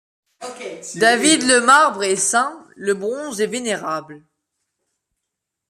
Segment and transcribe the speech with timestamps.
[0.95, 4.23] David, le marbre est saint, le bronze est vénérable.